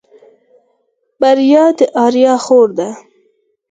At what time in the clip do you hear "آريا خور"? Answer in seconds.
2.05-2.67